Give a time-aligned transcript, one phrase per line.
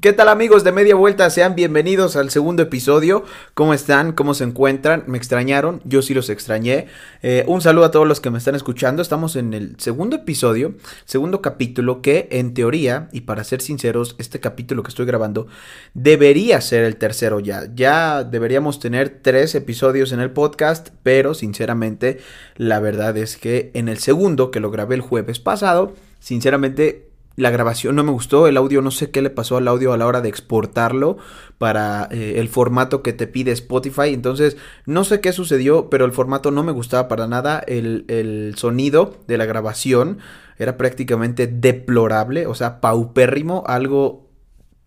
[0.00, 1.28] ¿Qué tal amigos de Media Vuelta?
[1.28, 3.24] Sean bienvenidos al segundo episodio.
[3.54, 4.12] ¿Cómo están?
[4.12, 5.02] ¿Cómo se encuentran?
[5.08, 5.80] ¿Me extrañaron?
[5.84, 6.86] Yo sí los extrañé.
[7.22, 9.02] Eh, un saludo a todos los que me están escuchando.
[9.02, 10.74] Estamos en el segundo episodio,
[11.04, 15.48] segundo capítulo que en teoría, y para ser sinceros, este capítulo que estoy grabando
[15.94, 17.64] debería ser el tercero ya.
[17.74, 22.20] Ya deberíamos tener tres episodios en el podcast, pero sinceramente
[22.54, 27.07] la verdad es que en el segundo, que lo grabé el jueves pasado, sinceramente
[27.38, 29.96] la grabación no me gustó, el audio no sé qué le pasó al audio a
[29.96, 31.18] la hora de exportarlo
[31.56, 34.56] para eh, el formato que te pide Spotify, entonces
[34.86, 39.14] no sé qué sucedió, pero el formato no me gustaba para nada, el, el sonido
[39.28, 40.18] de la grabación
[40.58, 44.26] era prácticamente deplorable, o sea, paupérrimo, algo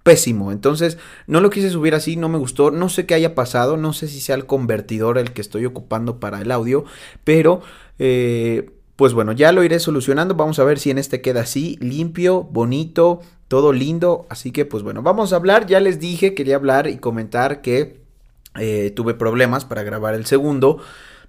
[0.03, 0.51] pésimo.
[0.51, 0.97] Entonces,
[1.27, 4.09] no lo quise subir así, no me gustó, no sé qué haya pasado, no sé
[4.09, 6.83] si sea el convertidor el que estoy ocupando para el audio,
[7.23, 7.61] pero
[7.97, 10.35] eh, pues bueno, ya lo iré solucionando.
[10.35, 14.27] Vamos a ver si en este queda así, limpio, bonito, todo lindo.
[14.29, 15.65] Así que pues bueno, vamos a hablar.
[15.65, 17.99] Ya les dije, quería hablar y comentar que
[18.59, 20.83] eh, tuve problemas para grabar el segundo.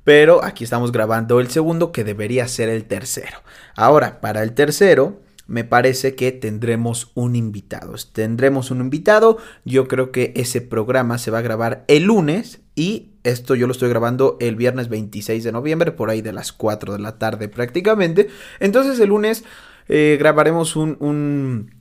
[0.04, 3.38] Pero aquí estamos grabando el segundo que debería ser el tercero.
[3.74, 5.22] Ahora, para el tercero,
[5.52, 7.92] me parece que tendremos un invitado.
[8.10, 9.36] Tendremos un invitado.
[9.66, 13.72] Yo creo que ese programa se va a grabar el lunes y esto yo lo
[13.72, 17.48] estoy grabando el viernes 26 de noviembre, por ahí de las 4 de la tarde
[17.48, 18.28] prácticamente.
[18.60, 19.44] Entonces el lunes
[19.88, 21.74] eh, grabaremos un,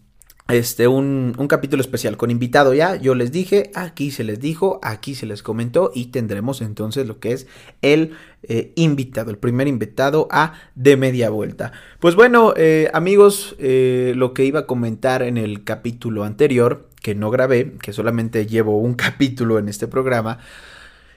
[0.54, 2.96] este, un, un, capítulo especial con invitado ya.
[2.96, 7.20] Yo les dije, aquí se les dijo, aquí se les comentó y tendremos entonces lo
[7.20, 7.48] que es
[7.82, 8.12] el
[8.44, 11.72] eh, invitado, el primer invitado a de media vuelta.
[12.00, 17.32] Pues bueno, eh, amigos, lo que iba a comentar en el capítulo anterior, que no
[17.32, 20.40] grabé, que solamente llevo un capítulo en este programa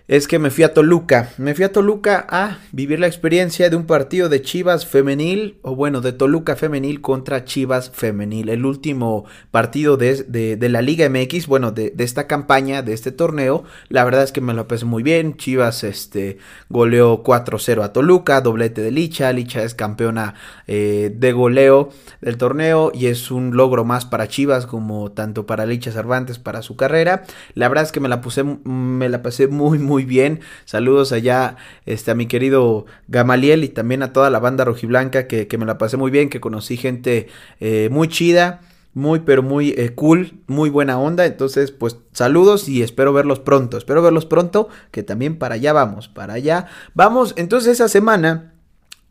[0.06, 1.30] es que me fui a Toluca.
[1.38, 5.74] Me fui a Toluca a vivir la experiencia de un partido de Chivas femenil, o
[5.74, 8.50] bueno, de Toluca femenil contra Chivas femenil.
[8.50, 13.64] El último partido de, la Liga MX, bueno, de, esta campaña, de este torneo.
[13.88, 15.38] La verdad es que me lo pasé muy bien.
[15.38, 16.36] Chivas este,
[16.68, 19.32] goleó 4-0 a Toluca, doblete de Licha.
[19.32, 20.34] Licha es campeona
[20.66, 21.88] eh, de goleo
[22.20, 26.60] del torneo y es un logro más para Chivas como tanto para Licha Cervantes para
[26.60, 27.24] su carrera.
[27.54, 30.40] La verdad es que me la, puse, me la pasé muy, muy muy bien.
[30.64, 31.56] Saludos allá
[31.86, 35.66] este, a mi querido Gamaliel y también a toda la banda rojiblanca que, que me
[35.66, 37.28] la pasé muy bien, que conocí gente
[37.60, 38.60] eh, muy chida
[38.92, 41.26] muy pero muy eh, cool, muy buena onda.
[41.26, 43.76] Entonces, pues saludos y espero verlos pronto.
[43.76, 47.34] Espero verlos pronto, que también para allá vamos, para allá vamos.
[47.36, 48.53] Entonces esa semana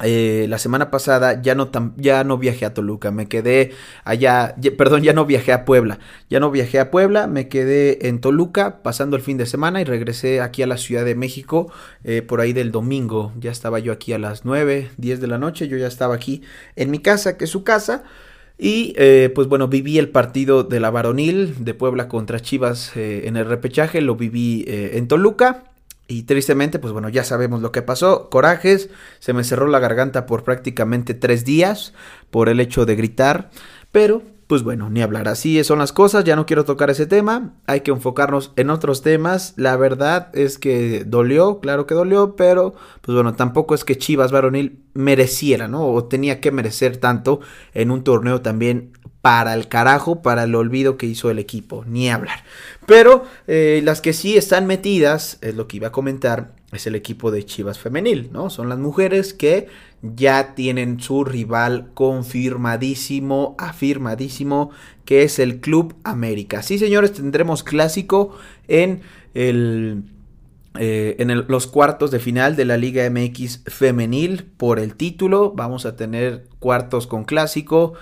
[0.01, 3.71] eh, la semana pasada ya no, ya no viajé a Toluca, me quedé
[4.03, 5.99] allá, perdón, ya no viajé a Puebla,
[6.29, 9.83] ya no viajé a Puebla, me quedé en Toluca pasando el fin de semana y
[9.85, 11.71] regresé aquí a la Ciudad de México
[12.03, 15.37] eh, por ahí del domingo, ya estaba yo aquí a las 9, 10 de la
[15.37, 16.41] noche, yo ya estaba aquí
[16.75, 18.03] en mi casa, que es su casa.
[18.55, 23.35] Y eh, pues bueno, viví el partido de la varonil de Puebla contra Chivas en
[23.35, 25.72] el repechaje, lo viví en Toluca.
[26.13, 28.29] Y tristemente, pues bueno, ya sabemos lo que pasó.
[28.29, 31.95] Corajes, se me cerró la garganta por prácticamente tres días
[32.29, 33.49] por el hecho de gritar.
[33.91, 35.27] Pero, pues bueno, ni hablar.
[35.27, 37.55] Así son las cosas, ya no quiero tocar ese tema.
[37.65, 39.55] Hay que enfocarnos en otros temas.
[39.57, 44.31] La verdad es que dolió, claro que dolió, pero pues bueno, tampoco es que Chivas
[44.31, 45.87] Varonil mereciera, ¿no?
[45.87, 47.39] O tenía que merecer tanto
[47.73, 48.91] en un torneo también
[49.23, 52.43] para el carajo, para el olvido que hizo el equipo, ni hablar.
[52.85, 56.95] Pero eh, las que sí están metidas, es lo que iba a comentar, es el
[56.95, 58.49] equipo de Chivas Femenil, ¿no?
[58.49, 59.69] Son las mujeres que
[60.01, 64.71] ya tienen su rival confirmadísimo, afirmadísimo,
[65.05, 66.61] que es el Club América.
[66.61, 69.03] Sí, señores, tendremos clásico en
[69.33, 70.03] el...
[70.79, 75.53] Eh, en los cuartos de final de la Liga MX femenil por el título.
[75.55, 77.93] Vamos a tener cuartos con clásico.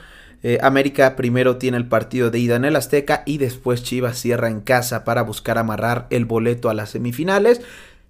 [0.44, 4.48] Eh, América primero tiene el partido de ida en el Azteca y después Chivas cierra
[4.48, 7.62] en casa para buscar amarrar el boleto a las semifinales.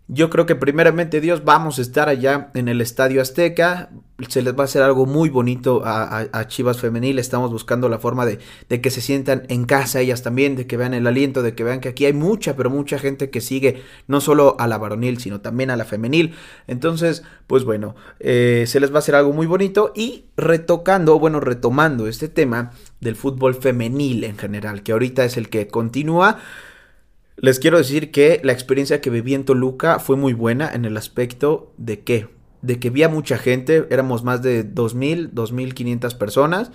[0.08, 3.90] Yo creo que primeramente Dios vamos a estar allá en el Estadio Azteca.
[4.28, 7.20] Se les va a hacer algo muy bonito a, Chivas Femenil.
[7.20, 8.40] Estamos buscando la forma de,
[8.70, 11.64] de, que se sientan en casa ellas también, de que vean el aliento, de que
[11.64, 15.20] vean que aquí hay mucha, pero mucha gente que sigue no solo a la varonil,
[15.20, 16.34] sino también a la femenil.
[16.68, 21.40] Entonces, pues bueno, eh, se les va a hacer algo muy bonito y retocando, bueno,
[21.40, 26.40] retomando este tema del fútbol femenil en general, que ahorita es el que continúa.
[27.38, 30.96] Les quiero decir que la experiencia que viví en Toluca fue muy buena en el
[30.96, 32.28] aspecto de que,
[32.62, 36.72] de que vi a mucha gente, éramos más de 2.000, 2.500 personas.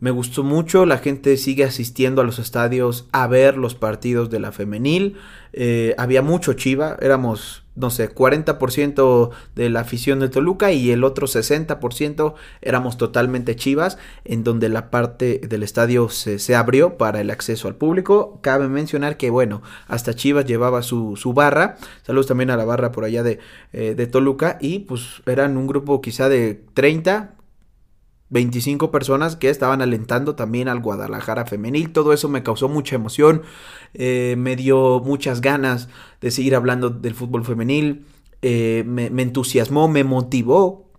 [0.00, 4.40] Me gustó mucho, la gente sigue asistiendo a los estadios a ver los partidos de
[4.40, 5.16] la femenil.
[5.52, 11.02] Eh, había mucho chiva, éramos no sé, 40% de la afición del Toluca y el
[11.02, 17.20] otro 60% éramos totalmente chivas, en donde la parte del estadio se, se, abrió para
[17.20, 18.38] el acceso al público.
[18.42, 22.92] Cabe mencionar que, bueno, hasta Chivas llevaba su, su barra, saludos también a la barra
[22.92, 23.38] por allá de,
[23.72, 27.34] eh, de Toluca, y pues eran un grupo quizá de 30,
[28.30, 31.92] 25 personas que estaban alentando también al Guadalajara femenil.
[31.92, 33.42] Todo eso me causó mucha emoción,
[33.94, 35.88] eh, me dio muchas ganas
[36.20, 38.06] de seguir hablando del fútbol femenil,
[38.42, 40.90] eh, me, me entusiasmó, me motivó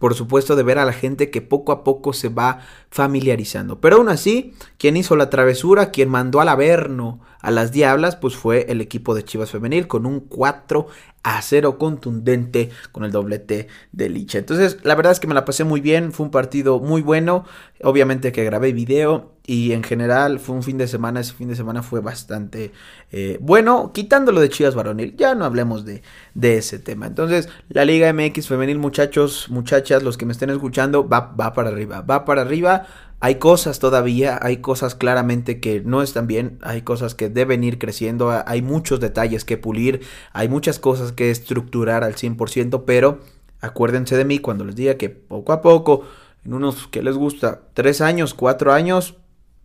[0.00, 2.60] por supuesto de ver a la gente que poco a poco se va
[2.90, 3.80] familiarizando.
[3.80, 8.36] Pero aún así, quien hizo la travesura, quien mandó al Averno a las Diablas, pues
[8.36, 10.86] fue el equipo de Chivas Femenil con un 4
[11.24, 14.38] a 0 contundente con el doblete de Licha.
[14.38, 17.44] Entonces, la verdad es que me la pasé muy bien, fue un partido muy bueno,
[17.82, 21.54] obviamente que grabé video y en general fue un fin de semana, ese fin de
[21.54, 22.72] semana fue bastante
[23.12, 26.02] eh, bueno, quitándolo de Chivas Varonil, ya no hablemos de,
[26.32, 27.06] de, ese tema.
[27.06, 31.68] Entonces, la Liga MX Femenil, muchachos, muchachas, los que me estén escuchando, va, va para
[31.68, 32.86] arriba, va para arriba.
[33.24, 37.78] Hay cosas todavía, hay cosas claramente que no están bien, hay cosas que deben ir
[37.78, 40.02] creciendo, hay muchos detalles que pulir,
[40.34, 43.20] hay muchas cosas que estructurar al 100%, pero
[43.62, 46.04] acuérdense de mí cuando les diga que poco a poco,
[46.44, 49.14] en unos que les gusta, tres años, cuatro años,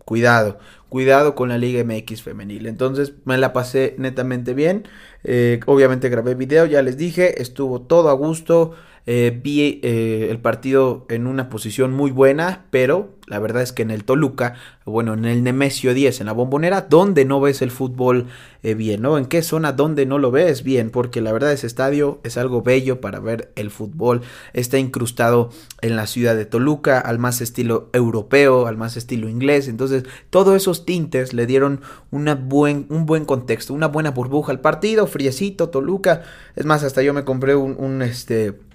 [0.06, 0.58] cuidado,
[0.88, 2.66] cuidado con la Liga MX femenil.
[2.66, 4.88] Entonces me la pasé netamente bien.
[5.26, 8.76] Eh, obviamente grabé video, ya les dije, estuvo todo a gusto.
[9.12, 13.82] Eh, vi eh, el partido en una posición muy buena, pero la verdad es que
[13.82, 14.54] en el Toluca,
[14.86, 18.28] bueno, en el Nemesio 10, en la bombonera, donde no ves el fútbol
[18.62, 19.18] eh, bien, ¿no?
[19.18, 20.92] ¿En qué zona donde no lo ves bien?
[20.92, 24.22] Porque la verdad ese estadio es algo bello para ver el fútbol.
[24.54, 25.50] Está incrustado
[25.82, 29.68] en la ciudad de Toluca, al más estilo europeo, al más estilo inglés.
[29.68, 34.62] Entonces, todos esos tintes le dieron una buen, un buen contexto, una buena burbuja al
[34.62, 36.22] partido, friecito, Toluca.
[36.56, 38.69] Es más, hasta yo me compré un, un este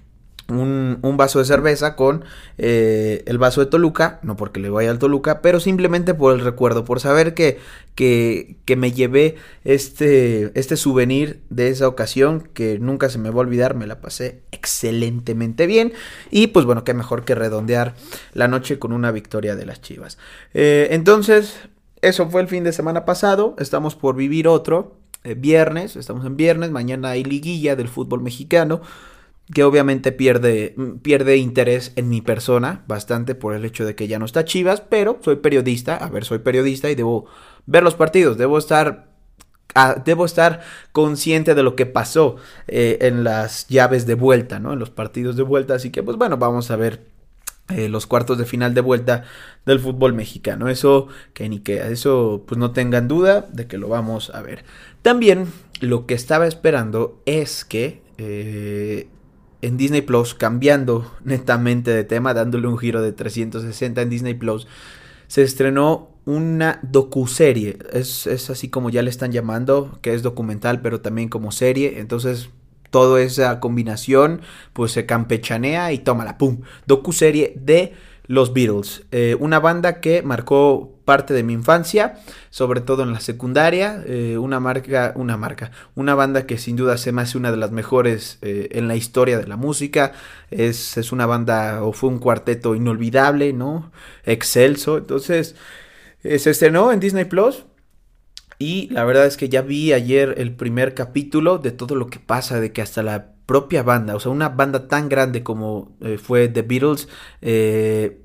[0.47, 2.23] un, vaso de cerveza con
[2.57, 6.41] eh, el vaso de Toluca, no porque le vaya al Toluca, pero simplemente por el
[6.41, 7.57] recuerdo, por saber que,
[7.95, 13.37] que, que, me llevé este, este souvenir de esa ocasión que nunca se me va
[13.37, 15.93] a olvidar, me la pasé excelentemente bien
[16.29, 17.95] y pues bueno, qué mejor que redondear
[18.33, 20.17] la noche con una victoria de las Chivas.
[20.53, 21.57] Eh, entonces,
[22.01, 24.97] eso fue el fin de semana pasado, estamos por vivir otro.
[25.23, 28.81] Eh, viernes, estamos en viernes, mañana hay liguilla del fútbol mexicano
[29.53, 34.17] que obviamente pierde, pierde interés en mi persona bastante por el hecho de que ya
[34.17, 37.25] no está Chivas, pero soy periodista, a ver, soy periodista y debo
[37.65, 39.11] ver los partidos, debo estar,
[39.75, 40.61] ah, debo estar
[40.91, 42.37] consciente de lo que pasó
[42.67, 44.73] eh, en las llaves de vuelta, ¿no?
[44.73, 47.15] En los partidos de vuelta, así que pues bueno, vamos a ver
[47.69, 49.23] eh, los cuartos de final de vuelta
[49.65, 50.69] del fútbol mexicano.
[50.69, 54.63] Eso que ni que eso pues no tengan duda de que lo vamos a ver.
[55.01, 55.47] También
[55.81, 59.07] lo que estaba esperando es que eh,
[59.61, 64.67] en Disney Plus, cambiando netamente de tema, dándole un giro de 360 en Disney Plus,
[65.27, 67.77] se estrenó una docuserie.
[67.91, 71.99] Es, es así como ya le están llamando, que es documental, pero también como serie.
[71.99, 72.49] Entonces,
[72.89, 74.41] toda esa combinación,
[74.73, 76.61] pues se campechanea y tómala, pum.
[76.85, 77.93] Docuserie de
[78.27, 82.17] los Beatles, eh, una banda que marcó parte de mi infancia,
[82.49, 86.97] sobre todo en la secundaria, eh, una marca, una marca, una banda que sin duda
[86.97, 90.11] se me hace una de las mejores eh, en la historia de la música,
[90.51, 93.91] es, es, una banda o fue un cuarteto inolvidable, ¿no?
[94.25, 95.55] Excelso, entonces
[96.21, 97.65] se estrenó en Disney Plus.
[98.57, 102.19] Y la verdad es que ya vi ayer el primer capítulo de todo lo que
[102.19, 106.17] pasa, de que hasta la propia banda, o sea, una banda tan grande como eh,
[106.17, 107.07] fue The Beatles,
[107.41, 108.21] eh,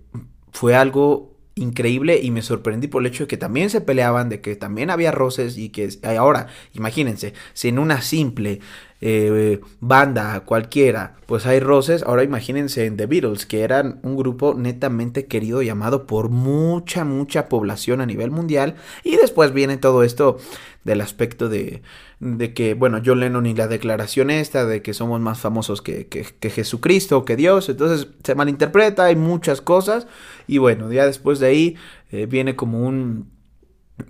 [0.53, 1.30] fue algo
[1.61, 4.91] increíble y me sorprendí por el hecho de que también se peleaban, de que también
[4.91, 5.89] había roces y que
[6.19, 8.61] ahora, imagínense, si en una simple
[9.03, 14.55] eh, banda cualquiera, pues hay roces, ahora imagínense en The Beatles, que eran un grupo
[14.55, 20.03] netamente querido y amado por mucha, mucha población a nivel mundial, y después viene todo
[20.03, 20.39] esto
[20.85, 21.83] del aspecto de,
[22.21, 26.07] de que, bueno, John Lennon y la declaración esta de que somos más famosos que,
[26.09, 30.07] que, que Jesucristo, que Dios, entonces se malinterpreta, hay muchas cosas,
[30.47, 31.77] y bueno, ya después de ahí
[32.11, 33.31] eh, viene como un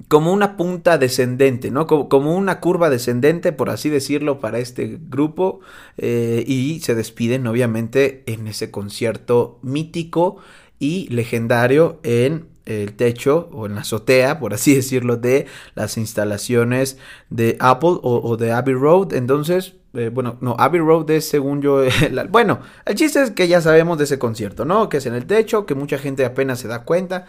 [0.08, 1.86] como una punta descendente, ¿no?
[1.86, 5.60] Como, una curva descendente, por así decirlo, para este grupo.
[5.98, 10.36] Eh, y se despiden, obviamente, en ese concierto mítico
[10.78, 16.98] y legendario en el techo o en la azotea, por así decirlo, de las instalaciones
[17.28, 19.12] de Apple o, de Abbey Road.
[19.14, 21.82] Entonces, eh, bueno, no, Abbey Road es según yo,
[22.30, 24.88] bueno, el chiste es que ya sabemos de ese concierto, ¿no?
[24.88, 27.26] Que es en el techo, que mucha gente apenas se da cuenta.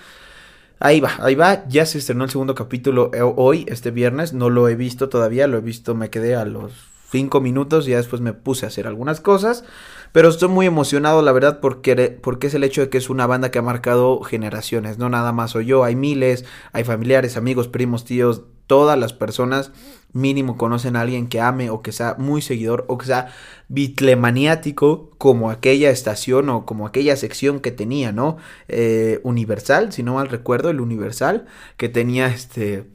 [0.83, 4.49] Ahí va, ahí va, ya se estrenó el segundo capítulo eh, hoy, este viernes, no
[4.49, 6.71] lo he visto todavía, lo he visto, me quedé a los
[7.11, 9.63] cinco minutos y ya después me puse a hacer algunas cosas.
[10.11, 13.27] Pero estoy muy emocionado, la verdad, porque, porque es el hecho de que es una
[13.27, 14.97] banda que ha marcado generaciones.
[14.97, 19.73] No nada más soy yo, hay miles, hay familiares, amigos, primos, tíos, todas las personas
[20.13, 23.33] mínimo conocen a alguien que ame o que sea muy seguidor o que sea
[23.67, 28.37] bitlemaniático como aquella estación o como aquella sección que tenía, ¿no?
[28.69, 32.85] Eh, Universal, si no mal recuerdo, el Universal, que tenía este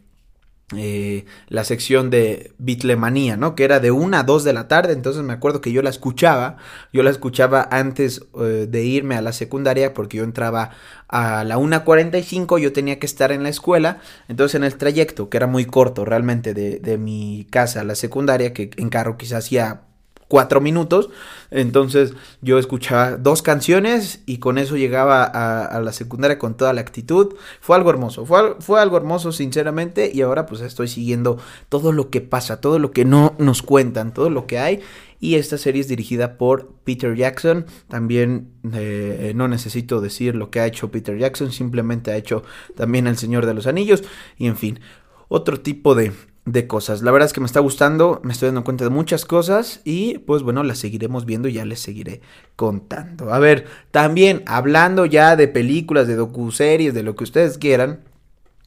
[0.74, 3.54] eh, la sección de Bitlemanía, ¿no?
[3.54, 5.90] Que era de 1 a 2 de la tarde, entonces me acuerdo que yo la
[5.90, 6.56] escuchaba,
[6.92, 10.72] yo la escuchaba antes eh, de irme a la secundaria porque yo entraba
[11.08, 15.36] a la 1.45, yo tenía que estar en la escuela, entonces en el trayecto, que
[15.36, 19.44] era muy corto realmente de, de mi casa a la secundaria, que en carro quizás
[19.44, 19.82] hacía
[20.28, 21.10] cuatro minutos.
[21.50, 26.80] Entonces yo escuchaba dos canciones y con eso llegaba a, la secundaria con toda la
[26.80, 27.34] actitud.
[27.60, 32.10] Fue algo hermoso, fue, fue, algo hermoso sinceramente y ahora pues estoy siguiendo todo lo
[32.10, 34.80] que pasa, todo lo que no nos cuentan, todo lo que hay.
[35.18, 37.66] Y esta serie es dirigida por Peter Jackson.
[37.88, 42.42] También eh, no necesito decir lo que ha hecho Peter Jackson, simplemente ha hecho
[42.74, 44.04] también El Señor de los Anillos.
[44.36, 44.80] Y en fin,
[45.28, 46.12] otro tipo de,
[46.46, 47.02] de cosas.
[47.02, 50.18] La verdad es que me está gustando, me estoy dando cuenta de muchas cosas y
[50.18, 52.22] pues bueno, las seguiremos viendo ya les seguiré
[52.54, 53.34] contando.
[53.34, 58.00] A ver, también hablando ya de películas, de docuseries, de lo que ustedes quieran,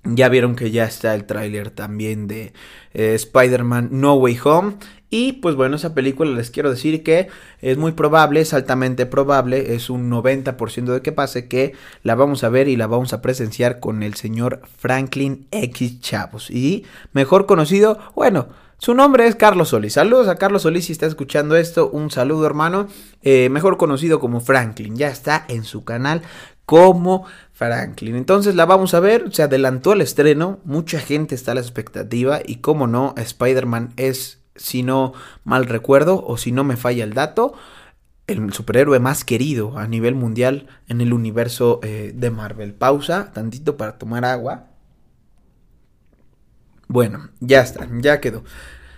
[0.04, 2.54] ya vieron que ya está el tráiler también de
[2.94, 4.74] eh, Spider-Man No Way Home.
[5.10, 7.30] Y pues bueno, esa película les quiero decir que
[7.62, 11.74] es muy probable, es altamente probable, es un 90% de que pase que
[12.04, 16.52] la vamos a ver y la vamos a presenciar con el señor Franklin X Chavos.
[16.52, 19.94] Y mejor conocido, bueno, su nombre es Carlos Solís.
[19.94, 21.90] Saludos a Carlos Solís si está escuchando esto.
[21.90, 22.88] Un saludo hermano.
[23.24, 24.96] Eh, mejor conocido como Franklin.
[24.96, 26.22] Ya está en su canal
[26.70, 28.16] como Franklin.
[28.16, 32.42] Entonces la vamos a ver, se adelantó el estreno, mucha gente está a la expectativa
[32.46, 35.14] y como no, Spider-Man es, si no
[35.44, 37.54] mal recuerdo o si no me falla el dato,
[38.28, 42.74] el superhéroe más querido a nivel mundial en el universo eh, de Marvel.
[42.74, 44.68] Pausa, tantito para tomar agua.
[46.88, 48.44] Bueno, ya está, ya quedó.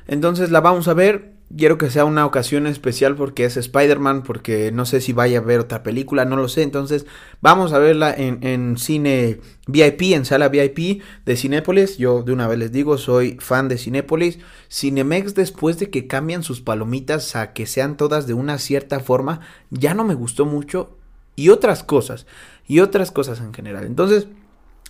[0.08, 4.72] Entonces la vamos a ver quiero que sea una ocasión especial porque es Spider-Man, porque
[4.72, 6.63] no sé si vaya a ver otra película, no lo sé.
[6.63, 7.05] Entonces,
[7.41, 11.98] vamos a verla en, cine VIP, en sala VIP de Cinépolis.
[11.98, 14.39] Yo de una vez les digo, soy fan de Cinépolis.
[14.70, 19.41] Cinemex, después de que cambian sus palomitas a que sean todas de una cierta forma,
[19.70, 20.98] ya no me gustó mucho.
[21.36, 22.27] Y otras cosas,
[22.67, 23.86] y otras cosas en general.
[23.86, 24.27] Entonces,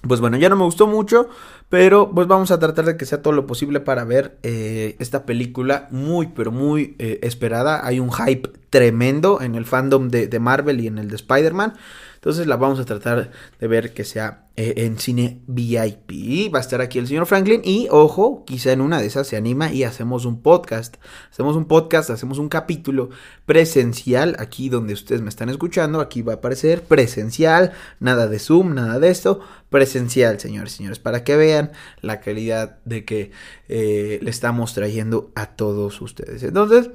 [0.07, 1.29] pues bueno, ya no me gustó mucho,
[1.69, 5.25] pero pues vamos a tratar de que sea todo lo posible para ver eh, esta
[5.25, 7.85] película muy, pero muy eh, esperada.
[7.85, 11.73] Hay un hype tremendo en el fandom de, de Marvel y en el de Spider-Man.
[12.21, 16.53] Entonces la vamos a tratar de ver que sea eh, en cine VIP.
[16.53, 19.37] Va a estar aquí el señor Franklin y ojo, quizá en una de esas se
[19.37, 20.97] anima y hacemos un podcast.
[21.31, 23.09] Hacemos un podcast, hacemos un capítulo
[23.47, 25.99] presencial aquí donde ustedes me están escuchando.
[25.99, 29.39] Aquí va a aparecer presencial, nada de Zoom, nada de esto.
[29.71, 33.31] Presencial, señores señores, para que vean la calidad de que
[33.67, 36.43] eh, le estamos trayendo a todos ustedes.
[36.43, 36.91] Entonces,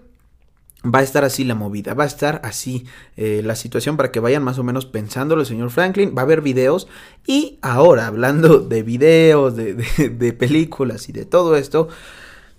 [0.93, 4.21] va a estar así la movida, va a estar así eh, la situación para que
[4.21, 6.15] vayan más o menos pensándolo, señor Franklin.
[6.17, 6.89] Va a haber videos
[7.27, 11.89] y ahora hablando de videos, de, de, películas y de todo esto,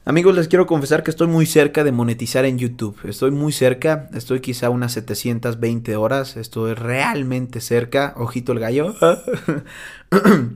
[0.05, 2.97] amigos les quiero confesar que estoy muy cerca de monetizar en YouTube.
[3.03, 8.95] Estoy muy cerca, estoy quizá unas 720 horas, estoy realmente cerca, ojito el gallo.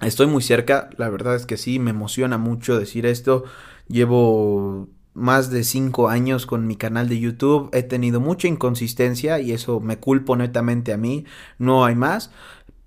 [0.00, 3.44] estoy muy cerca, la verdad es que sí, me emociona mucho decir esto.
[3.88, 7.70] Llevo más de 5 años con mi canal de YouTube.
[7.72, 11.24] He tenido mucha inconsistencia y eso me culpo netamente a mí.
[11.58, 12.30] No hay más.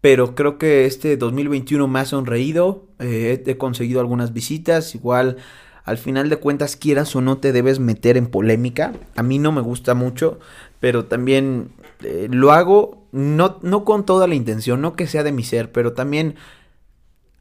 [0.01, 2.87] Pero creo que este 2021 me ha sonreído.
[2.99, 4.95] Eh, he conseguido algunas visitas.
[4.95, 5.37] Igual,
[5.83, 8.93] al final de cuentas, quieras o no te debes meter en polémica.
[9.15, 10.39] A mí no me gusta mucho.
[10.79, 11.69] Pero también
[12.03, 14.81] eh, lo hago no, no con toda la intención.
[14.81, 15.71] No que sea de mi ser.
[15.71, 16.35] Pero también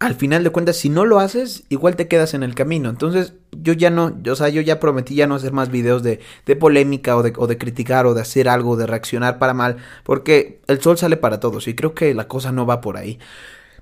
[0.00, 2.88] al final de cuentas, si no lo haces, igual te quedas en el camino.
[2.88, 6.20] Entonces, yo ya no, o sea, yo ya prometí ya no hacer más videos de,
[6.46, 9.76] de polémica o de, o de, criticar o de hacer algo, de reaccionar para mal,
[10.02, 13.18] porque el sol sale para todos y creo que la cosa no va por ahí.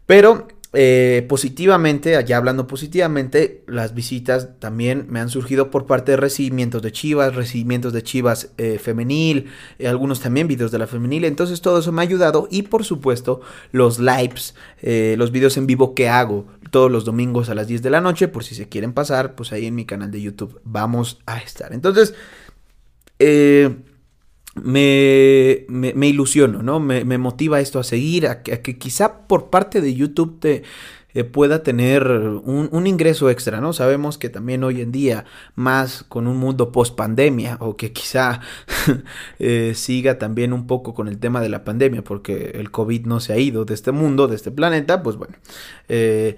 [0.06, 6.16] Pero eh, positivamente, allá hablando positivamente, las visitas también me han surgido por parte de
[6.18, 9.46] recibimientos de Chivas, recibimientos de Chivas eh, femenil,
[9.78, 12.84] eh, algunos también videos de la femenil, entonces todo eso me ha ayudado y por
[12.84, 13.40] supuesto
[13.72, 17.90] los lives, los videos en vivo que hago todos los domingos a las 10 de
[17.90, 21.18] la noche, por si se quieren pasar, pues ahí en mi canal de YouTube vamos
[21.26, 21.72] a estar.
[21.72, 22.14] Entonces,
[23.18, 23.74] eh,
[24.64, 26.80] me, me, ilusiono, ¿no?
[26.80, 30.62] Me, motiva esto a seguir, a que, quizá por parte de YouTube te,
[31.14, 33.72] eh, pueda tener un, ingreso extra, ¿no?
[33.72, 35.24] Sabemos que también hoy en día,
[35.54, 38.40] más con un mundo post pandemia, o que quizá
[39.38, 43.20] eh, siga también un poco con el tema de la pandemia, porque el COVID no
[43.20, 45.34] se ha ido de este mundo, de este planeta, pues bueno.
[45.88, 46.36] Eh,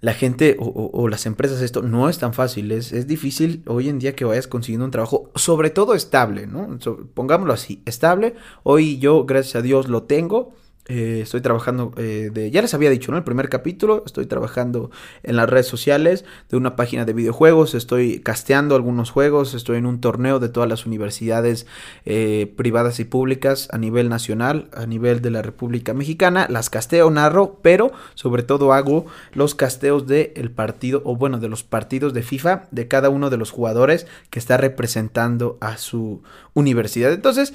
[0.00, 3.98] la gente o, las empresas esto no es tan fácil, es, es, difícil hoy en
[3.98, 6.78] día que vayas consiguiendo un trabajo, sobre todo estable, ¿no?
[7.14, 10.54] pongámoslo así, estable, hoy yo gracias a Dios lo tengo,
[10.88, 13.18] eh, estoy trabajando eh, de, ya les había dicho, ¿no?
[13.18, 14.90] El primer capítulo, estoy trabajando
[15.22, 19.84] en las redes sociales de una página de videojuegos, estoy casteando algunos juegos, estoy en
[19.84, 21.66] un torneo de todas las universidades
[22.06, 27.10] eh, privadas y públicas a nivel nacional, a nivel de la República Mexicana, las casteo,
[27.10, 29.04] narro, pero sobre todo hago
[29.34, 33.36] los casteos del partido, o bueno, de los partidos de FIFA de cada uno de
[33.36, 36.22] los jugadores que está representando a su
[36.54, 37.12] universidad.
[37.12, 37.52] Entonces,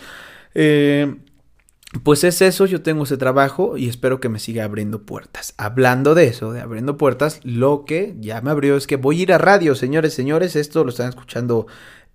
[0.53, 1.15] eh,
[2.01, 5.53] pues es eso, yo tengo ese trabajo y espero que me siga abriendo puertas.
[5.57, 9.23] Hablando de eso, de abriendo puertas, lo que ya me abrió es que voy a
[9.23, 11.67] ir a radio, señores, señores, esto lo están escuchando,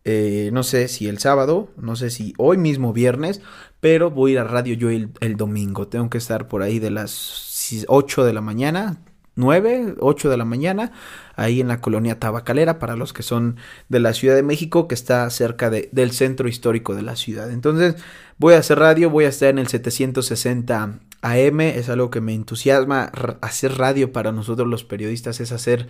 [0.04, 3.40] eh, no sé si el sábado, no sé si hoy mismo viernes,
[3.80, 5.86] pero voy a ir a radio yo el, el domingo.
[5.86, 9.00] Tengo que estar por ahí de las 8 de la mañana,
[9.38, 10.90] 9, 8 de la mañana,
[11.36, 13.56] ahí en la colonia Tabacalera, para los que son
[13.88, 17.50] de la Ciudad de México, que está cerca de, del centro histórico de la ciudad.
[17.50, 17.94] Entonces,
[18.36, 22.34] voy a hacer radio, voy a estar en el 760 AM, es algo que me
[22.34, 23.12] entusiasma.
[23.40, 25.86] Hacer radio para nosotros los periodistas es hacer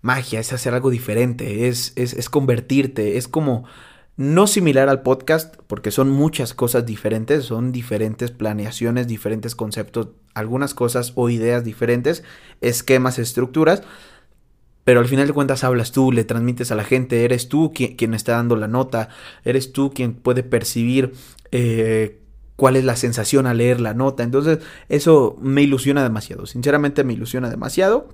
[0.00, 3.64] magia, es hacer algo diferente, es, es, es convertirte, es como
[4.16, 10.72] no similar al podcast, porque son muchas cosas diferentes, son diferentes planeaciones, diferentes conceptos, algunas
[10.72, 12.24] cosas o ideas diferentes,
[12.60, 13.82] esquemas, estructuras,
[14.84, 18.14] pero al final de cuentas hablas tú, le transmites a la gente, eres tú quien,
[18.14, 19.08] está dando la nota,
[19.44, 21.12] eres tú quien puede percibir
[21.50, 22.20] eh,
[22.54, 27.12] cuál es la sensación al leer la nota, entonces eso me ilusiona demasiado, sinceramente me
[27.12, 28.08] ilusiona demasiado.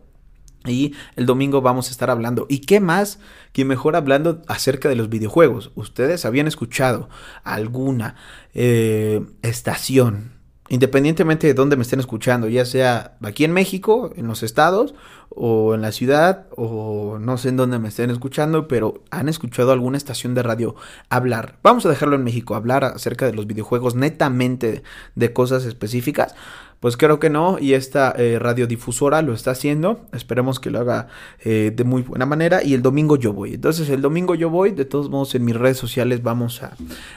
[0.66, 2.46] Y el domingo vamos a estar hablando.
[2.48, 3.18] ¿Y qué más
[3.52, 5.72] que mejor hablando acerca de los videojuegos?
[5.74, 7.08] ¿Ustedes habían escuchado
[7.42, 8.16] alguna
[8.54, 10.32] eh, estación,
[10.72, 14.94] independientemente de dónde me estén escuchando, ya sea aquí en México, en los estados,
[15.28, 19.72] o en la ciudad, o no sé en dónde me estén escuchando, pero han escuchado
[19.72, 20.74] alguna estación de radio
[21.10, 21.58] hablar?
[21.62, 24.82] Vamos a dejarlo en México, hablar acerca de los videojuegos netamente
[25.14, 26.34] de cosas específicas.
[26.80, 30.00] Pues creo que no, y esta eh, radiodifusora lo está haciendo.
[30.12, 31.08] Esperemos que lo haga
[31.44, 32.64] eh, de muy buena manera.
[32.64, 33.54] Y el domingo yo voy.
[33.54, 34.72] Entonces, el domingo yo voy.
[34.72, 36.60] De todos modos, en mis redes sociales vamos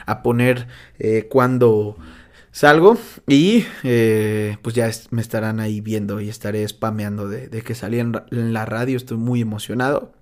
[0.06, 0.68] a, poner
[1.00, 1.96] eh, cuando
[2.56, 2.96] salgo.
[3.26, 3.64] Y
[4.62, 8.64] pues ya me estarán ahí viendo y estaré spameando de, de que salí en la
[8.64, 8.96] radio.
[8.96, 10.12] Estoy muy emocionado.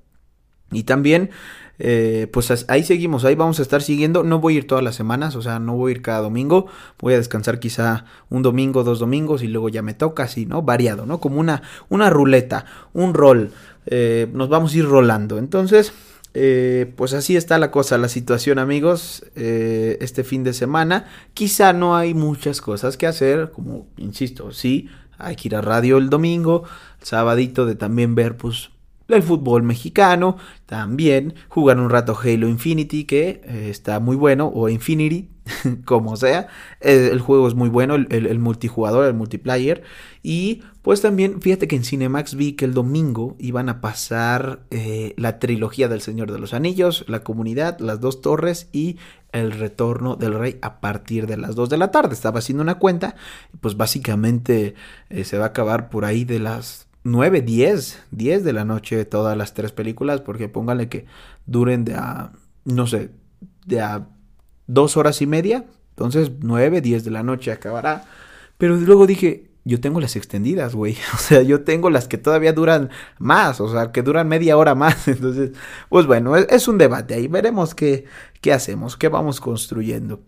[0.71, 1.31] Y también
[1.79, 4.23] eh, pues ahí seguimos, ahí vamos a estar siguiendo.
[4.23, 6.67] No voy a ir todas las semanas, o sea, no voy a ir cada domingo.
[7.01, 10.63] Voy a descansar quizá un domingo, dos domingos y luego ya me toca así, ¿no?
[10.63, 11.21] Variado, ¿no?
[11.21, 13.51] Como una, una ruleta, un rol.
[13.87, 15.39] Eh, nos vamos a ir rolando.
[15.39, 15.93] Entonces,
[16.35, 21.07] eh, pues así está la cosa, la situación amigos, este fin de semana.
[21.33, 25.99] Quizá no hay muchas cosas que hacer, como insisto, sí, hay que ir a radio
[25.99, 26.65] el domingo,
[27.01, 28.71] sabadito de también ver pues
[29.09, 30.37] el fútbol mexicano,
[30.67, 35.29] también jugar un rato Halo Infinity, que eh, está muy bueno, o Infinity,
[35.85, 36.49] como sea.
[36.81, 39.83] El, juego es muy bueno, el, multijugador, el multiplayer.
[40.23, 45.15] Y pues también, fíjate que en Cinemax vi que el domingo iban a pasar eh,
[45.17, 48.97] la trilogía del Señor de los Anillos, la comunidad, las dos torres y
[49.33, 52.15] el retorno del rey a partir de las 2 de la tarde.
[52.15, 53.17] Estaba haciendo una cuenta,
[53.61, 54.77] pues básicamente
[55.11, 59.05] eh, se va a acabar por ahí de las 9, 10, 10 de la noche
[59.05, 61.07] todas las tres películas, porque póngale que
[61.47, 62.33] duren de a,
[62.65, 63.11] no sé,
[63.67, 64.09] de a
[64.67, 68.05] dos horas y media, entonces 9, 10 de la noche acabará.
[68.59, 70.97] Pero luego dije, yo tengo las extendidas, güey.
[71.15, 74.75] O sea, yo tengo las que todavía duran más, o sea, que duran media hora
[74.75, 75.07] más.
[75.09, 75.53] Entonces,
[75.89, 77.29] pues bueno, es, es un debate ahí.
[77.29, 78.07] Veremos qué,
[78.41, 80.23] qué hacemos, qué vamos construyendo.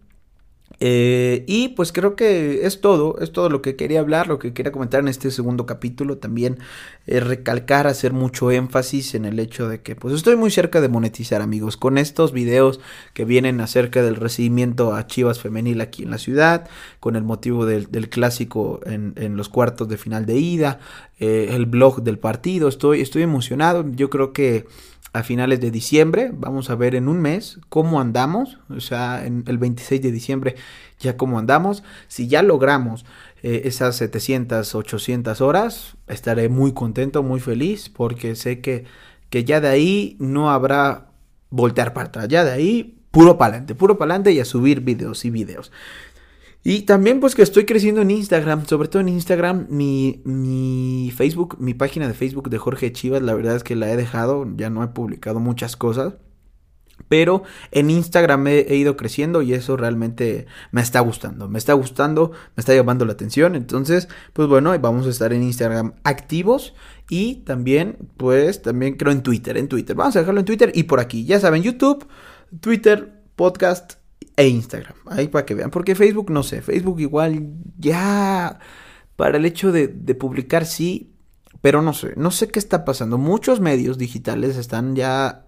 [0.79, 4.53] Eh, y pues creo que es todo, es todo lo que quería hablar, lo que
[4.53, 6.19] quería comentar en este segundo capítulo.
[6.19, 6.59] También
[7.07, 10.89] eh, recalcar, hacer mucho énfasis en el hecho de que pues estoy muy cerca de
[10.89, 12.81] monetizar amigos con estos videos
[13.15, 16.69] que vienen acerca del recibimiento a Chivas Femenil aquí en la ciudad,
[17.01, 20.81] con el motivo del, clásico en, los cuartos de final de ida,
[21.19, 22.69] eh, el blog del partido.
[22.69, 24.67] Estoy, estoy emocionado, yo creo que
[25.17, 26.31] a finales de diciembre.
[26.35, 28.59] Vamos a ver en un mes cómo andamos.
[28.69, 30.57] O sea, en el 26 de diciembre
[30.99, 31.83] ya cómo andamos.
[32.07, 33.07] Si ya logramos
[33.43, 38.85] eh, esas 700, 800 horas, estaré muy contento, muy feliz, porque sé que,
[39.31, 41.07] que ya de ahí no habrá
[41.49, 42.29] voltear para atrás.
[42.29, 45.73] Ya de ahí, puro para adelante, puro para adelante y a subir videos y videos.
[46.69, 51.59] Y también pues que estoy creciendo en Instagram, sobre todo en Instagram, mi, mi Facebook,
[51.61, 54.69] mi página de Facebook de Jorge Chivas, la verdad es que la he dejado, ya
[54.69, 56.15] no he publicado muchas cosas.
[57.09, 61.49] Pero en Instagram he, ido creciendo y eso realmente me está gustando.
[61.49, 63.55] Me está gustando, me está llamando la atención.
[63.55, 66.75] Entonces, pues bueno, vamos a estar en Instagram activos.
[67.09, 69.57] Y también, pues, también creo en Twitter.
[69.57, 69.95] En Twitter.
[69.95, 71.25] Vamos a dejarlo en Twitter y por aquí.
[71.27, 72.09] Ya saben, YouTube,
[72.61, 74.05] Twitter, podcast
[74.37, 74.95] e Instagram.
[75.07, 75.71] Ahí para que vean.
[75.71, 76.63] Porque Facebook, no sé.
[76.63, 78.59] Facebook igual ya
[79.17, 81.13] para el hecho de, de publicar sí.
[81.63, 82.13] Pero no sé.
[82.17, 83.19] No sé qué está pasando.
[83.19, 85.46] Muchos medios digitales están ya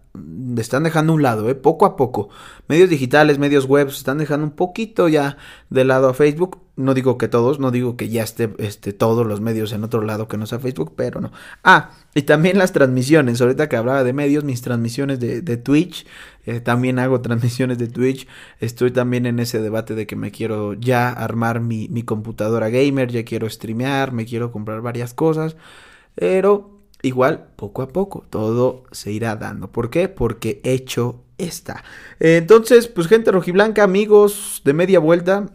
[0.58, 1.54] están dejando un lado, ¿eh?
[1.54, 2.28] poco a poco.
[2.68, 5.36] Medios digitales, medios web, están dejando un poquito ya
[5.70, 6.58] de lado a Facebook.
[6.76, 10.02] No digo que todos, no digo que ya esté, este, todos los medios en otro
[10.02, 11.32] lado que no sea Facebook, pero no.
[11.64, 13.40] Ah, y también las transmisiones.
[13.40, 16.06] Ahorita que hablaba de medios, mis transmisiones de, Twitch.
[16.46, 18.28] Eh, también hago transmisiones de Twitch.
[18.60, 23.10] Estoy también en ese debate de que me quiero ya armar mi, mi computadora gamer,
[23.10, 25.56] ya quiero streamear, me quiero comprar varias cosas.
[26.14, 29.70] Pero igual, poco a poco, todo se irá dando.
[29.70, 30.08] ¿Por qué?
[30.08, 31.84] Porque hecho está.
[32.18, 35.46] Entonces, pues gente rojiblanca, amigos de media vuelta,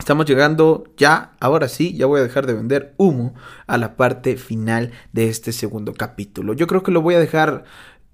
[0.00, 3.34] Estamos llegando ya, ahora sí, ya voy a dejar de vender humo
[3.66, 6.54] a la parte final de este segundo capítulo.
[6.54, 7.64] Yo creo que lo voy a dejar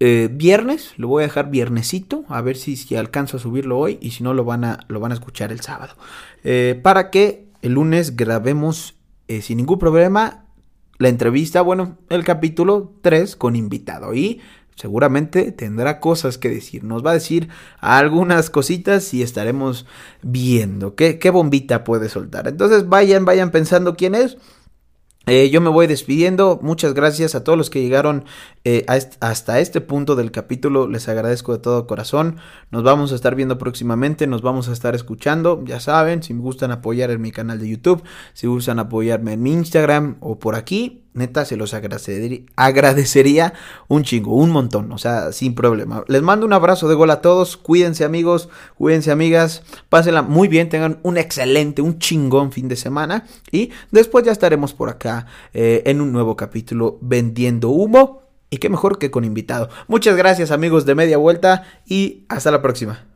[0.00, 3.98] eh, viernes, lo voy a dejar viernesito, a ver si, si, alcanzo a subirlo hoy
[4.02, 5.94] y si no lo van a, lo van a escuchar el sábado.
[6.42, 8.96] Eh, para que el lunes grabemos
[9.28, 10.44] eh, sin ningún problema
[10.98, 14.40] la entrevista, bueno, el capítulo 3 con invitado y
[14.76, 16.84] seguramente tendrá cosas que decir.
[16.84, 17.48] Nos va a decir
[17.80, 19.86] algunas cositas y estaremos
[20.22, 22.46] viendo qué, qué bombita puede soltar.
[22.48, 24.36] Entonces vayan, vayan pensando quién es.
[25.28, 26.60] Eh, yo me voy despidiendo.
[26.62, 28.24] Muchas gracias a todos los que llegaron
[28.62, 28.86] eh,
[29.20, 30.86] hasta este punto del capítulo.
[30.86, 32.36] Les agradezco de todo corazón.
[32.70, 34.28] Nos vamos a estar viendo próximamente.
[34.28, 35.64] Nos vamos a estar escuchando.
[35.64, 39.42] Ya saben, si me gustan apoyar en mi canal de YouTube, si gustan apoyarme en
[39.42, 43.52] mi Instagram o por aquí, neta se los agradecería,
[43.88, 46.04] un chingo, un montón, o sea, sin problema.
[46.08, 50.68] Les mando un abrazo de gol a todos, cuídense amigos, cuídense amigas, pásenla muy bien,
[50.68, 55.82] tengan un excelente, un chingón fin de semana y después ya estaremos por acá eh,
[55.86, 59.68] en un nuevo capítulo vendiendo humo y qué mejor que con invitado.
[59.88, 63.15] Muchas gracias amigos de media vuelta y hasta la próxima.